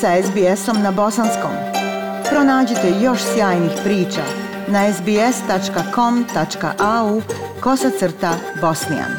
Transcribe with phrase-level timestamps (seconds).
[0.00, 1.50] sa SBS-om na bosanskom.
[2.30, 4.22] Pronađite još sjajnih priča
[4.68, 6.02] na sbs.com.au
[7.60, 9.10] kosacrta bosnijan.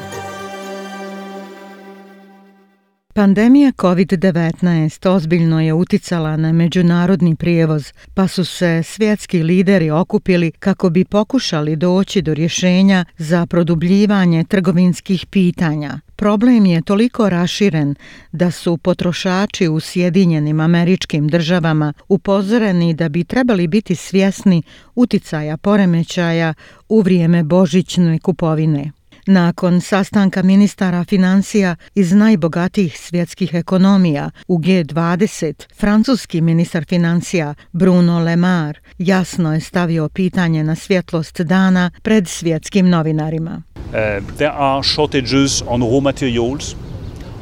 [3.14, 10.90] Pandemija COVID-19 ozbiljno je uticala na međunarodni prijevoz, pa su se svjetski lideri okupili kako
[10.90, 16.00] bi pokušali doći do rješenja za produbljivanje trgovinskih pitanja.
[16.18, 17.96] Problem je toliko raširen
[18.32, 24.64] da su potrošači u Sjedinjenim američkim državama upozoreni da bi trebali biti svjesni
[24.96, 26.54] uticaja poremećaja
[26.90, 28.92] u vrijeme božićne kupovine.
[29.28, 38.36] Nakon sastanka ministara financija iz najbogatijih svjetskih ekonomija u G20, francuski ministar financija Bruno Le
[38.36, 43.62] Maire jasno je stavio pitanje na svjetlost dana pred svjetskim novinarima.
[43.98, 46.76] Uh, there are shortages on raw materials,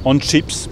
[0.06, 0.70] on chips,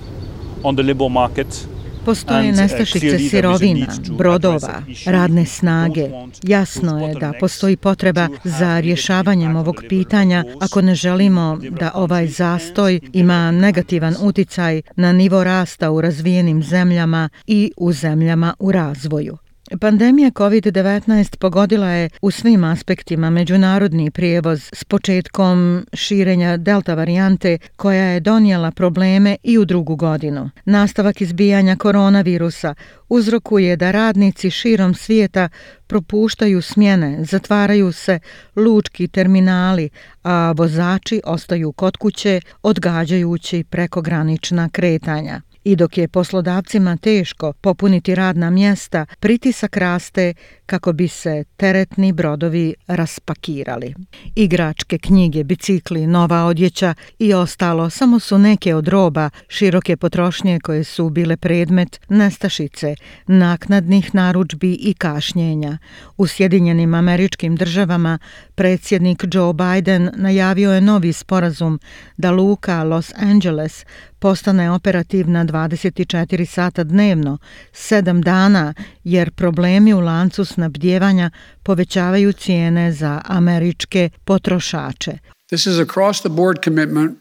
[0.64, 1.68] on the labor market,
[2.06, 6.10] Postoje uh, nestašice sirovina, brodova, radne snage.
[6.44, 13.00] Jasno je da postoji potreba za rješavanjem ovog pitanja ako ne želimo da ovaj zastoj
[13.14, 19.38] ima negativan uticaj na nivo rasta u razvijenim zemljama i u zemljama u razvoju.
[19.80, 28.04] Pandemija COVID-19 pogodila je u svim aspektima međunarodni prijevoz s početkom širenja delta varijante koja
[28.04, 30.50] je donijela probleme i u drugu godinu.
[30.66, 32.76] Nastavak izbijanja koronavirusa
[33.10, 35.50] uzrokuje da radnici širom svijeta
[35.88, 38.20] propuštaju smjene, zatvaraju se
[38.56, 39.90] lučki terminali,
[40.24, 45.42] a vozači ostaju kod kuće odgađajući prekogranična kretanja.
[45.64, 50.34] I dok je poslodavcima teško popuniti radna mjesta, pritisak raste
[50.66, 53.94] kako bi se teretni brodovi raspakirali.
[54.36, 60.84] Igračke, knjige, bicikli, nova odjeća i ostalo samo su neke od roba široke potrošnje koje
[60.84, 62.96] su bile predmet nestašice,
[63.28, 65.78] naknadnih naručbi i kašnjenja.
[66.18, 68.20] U Sjedinjenim američkim državama
[68.56, 71.80] predsjednik Joe Biden najavio je novi sporazum
[72.18, 73.86] da Luka Los Angeles
[74.24, 77.38] postane operativna 24 sata dnevno,
[77.74, 78.74] 7 dana,
[79.04, 81.32] jer problemi u lancu snabdjevanja
[81.64, 85.18] povećavaju cijene za američke potrošače.
[85.48, 87.18] This is across the board commitment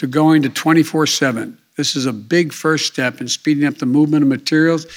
[0.00, 1.61] to going to 24/7.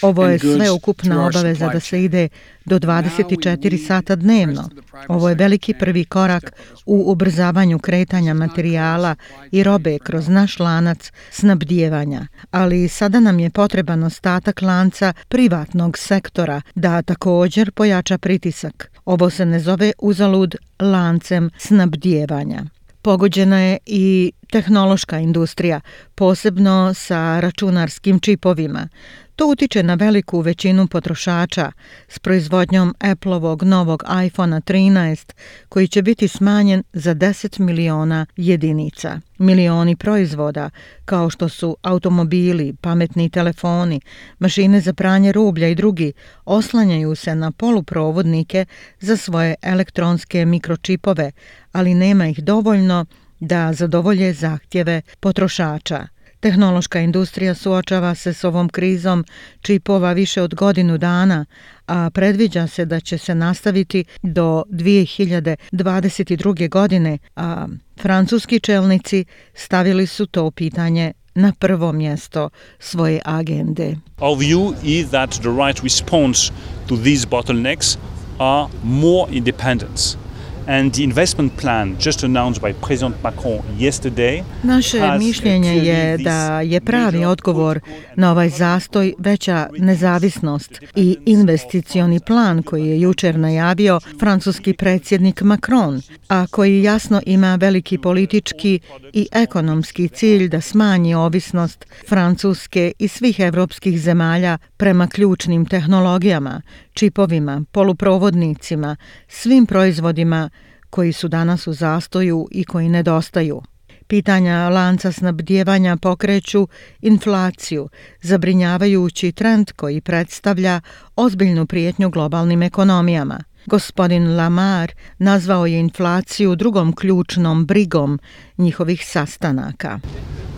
[0.02, 2.30] Ovo je sve ukupna obaveza da se ide
[2.66, 4.70] do 24 sata dnevno.
[5.08, 6.52] Ovo je veliki prvi korak
[6.86, 9.16] u ubrzavanju kretanja materijala
[9.52, 12.28] i robe kroz naš lanac snabdjevanja.
[12.52, 18.92] Ali sada nam je potreban ostatak lanca privatnog sektora da također pojača pritisak.
[19.06, 22.66] Ovo se ne zove uzalud lancem snabdjevanja.
[23.06, 25.82] Pogođena je i tehnološka industrija,
[26.16, 28.88] posebno sa računarskim čipovima.
[29.36, 31.72] To utiče na veliku većinu potrošača
[32.08, 35.34] s proizvodnjom Appleovog novog iPhone 13
[35.70, 39.20] koji će biti smanjen za 10 miliona jedinica.
[39.38, 40.70] Milioni proizvoda
[41.06, 44.02] kao što su automobili, pametni telefoni,
[44.40, 46.14] mašine za pranje rublja i drugi
[46.46, 48.66] oslanjaju se na poluprovodnike
[49.00, 51.32] za svoje elektronske mikročipove,
[51.72, 53.06] ali nema ih dovoljno
[53.40, 56.15] da zadovolje zahtjeve potrošača.
[56.46, 59.26] Tehnološka industrija suočava se s ovom krizom
[59.62, 61.46] čipova više od godinu dana,
[61.88, 66.70] a predviđa se da će se nastaviti do 2022.
[66.70, 67.68] godine, a
[68.02, 73.96] francuski čelnici stavili su to pitanje na prvo mjesto svoje agende.
[74.18, 76.52] Our view is that the right response
[76.88, 77.98] to these bottlenecks
[78.40, 80.25] are more independence
[80.68, 86.82] and the investment plan just announced by President Macron yesterday Naše mišljenje je da je
[86.82, 87.80] pravi odgovor
[88.16, 96.02] na ovaj zastoj veća nezavisnost i investicioni plan koji je jučer najavio francuski predsjednik Macron,
[96.28, 98.80] a koji jasno ima veliki politički
[99.14, 106.62] i ekonomski cilj da smanji ovisnost Francuske i svih evropskih zemalja prema ključnim tehnologijama,
[106.94, 108.96] čipovima, poluprovodnicima,
[109.28, 110.50] svim proizvodima
[110.96, 113.62] koji su danas u zastoju i koji nedostaju.
[114.08, 116.68] Pitanja lanca snabdjevanja pokreću
[117.02, 117.90] inflaciju,
[118.22, 120.82] zabrinjavajući trend koji predstavlja
[121.16, 123.44] ozbiljnu prijetnju globalnim ekonomijama.
[123.66, 128.20] Gospodin Lamar nazvao je inflaciju drugom ključnom brigom
[128.58, 130.00] njihovih sastanaka.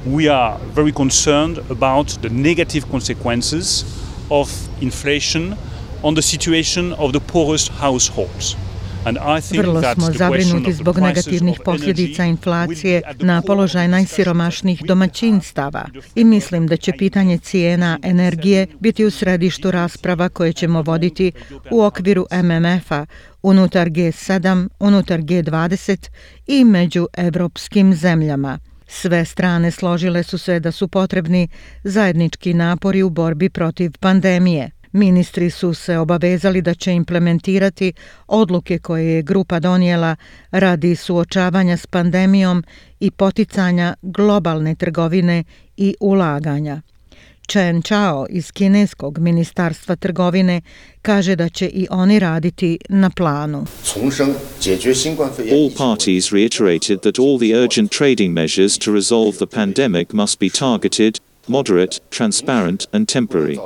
[0.06, 3.86] We are very concerned about the negative consequences
[4.30, 4.50] of
[4.82, 5.54] inflation
[6.04, 8.67] on the situation of the poorest households.
[9.58, 16.92] Vrlo smo zabrinuti zbog negativnih posljedica inflacije na položaj najsiromašnijih domaćinstava i mislim da će
[16.98, 21.32] pitanje cijena energije biti u središtu rasprava koje ćemo voditi
[21.72, 23.06] u okviru MMF-a
[23.44, 26.10] unutar G7, unutar G20
[26.48, 28.60] i među evropskim zemljama.
[28.88, 31.48] Sve strane složile su se da su potrebni
[31.84, 34.72] zajednički napori u borbi protiv pandemije.
[34.98, 37.94] Ministri su se obavezali da će implementirati
[38.28, 40.16] odluke koje je grupa donijela
[40.52, 42.64] radi suočavanja s pandemijom
[43.00, 45.44] i poticanja globalne trgovine
[45.78, 46.82] i ulaganja.
[47.48, 50.62] Chen Chao iz kineskog ministarstva trgovine
[51.02, 53.66] kaže da će i oni raditi na planu.
[55.52, 60.50] All parties reiterated that all the urgent trading measures to resolve the pandemic must be
[60.50, 63.58] targeted, moderate, transparent and temporary.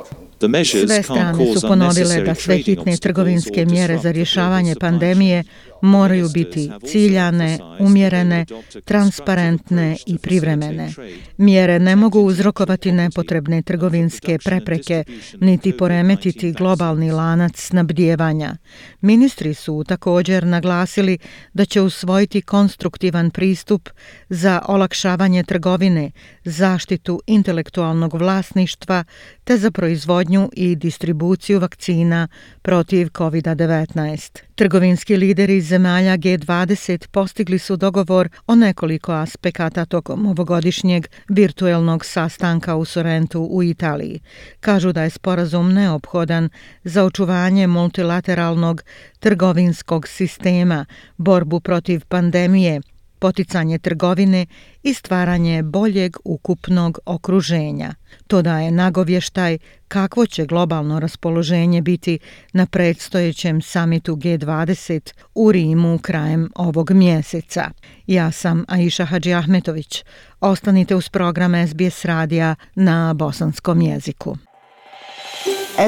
[0.86, 5.44] Sve strane su ponovile da sve hitne trgovinske mjere za rješavanje pandemije
[5.82, 8.46] moraju biti ciljane, umjerene,
[8.84, 10.92] transparentne i privremene.
[11.36, 15.04] Mjere ne mogu uzrokovati nepotrebne trgovinske prepreke,
[15.40, 18.56] niti poremetiti globalni lanac snabdjevanja.
[19.00, 21.18] Ministri su također naglasili
[21.52, 23.88] da će usvojiti konstruktivan pristup
[24.28, 26.10] za olakšavanje trgovine,
[26.44, 29.04] zaštitu intelektualnog vlasništva
[29.44, 32.28] te za proizvodnju i distribuciju vakcina
[32.62, 34.51] protiv COVID-19.
[34.54, 42.84] Trgovinski lideri zemalja G20 postigli su dogovor o nekoliko aspekata tokom ovogodišnjeg virtuelnog sastanka u
[42.84, 44.20] Sorrentu u Italiji.
[44.60, 46.48] Kažu da je sporazum neophodan
[46.84, 48.82] za očuvanje multilateralnog
[49.20, 50.84] trgovinskog sistema,
[51.16, 52.80] borbu protiv pandemije,
[53.22, 54.46] poticanje trgovine
[54.82, 57.94] i stvaranje boljeg ukupnog okruženja.
[58.26, 59.58] To daje nagovještaj
[59.88, 62.18] kakvo će globalno raspoloženje biti
[62.52, 67.70] na predstojećem samitu G20 u Rimu krajem ovog mjeseca.
[68.06, 70.04] Ja sam Aisha Hadži Ahmetović.
[70.40, 74.36] Ostanite uz program SBS radija na bosanskom jeziku.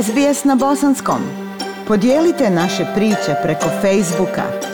[0.02, 1.22] SBS na bosanskom.
[1.88, 4.73] Podijelite naše priče preko Facebooka.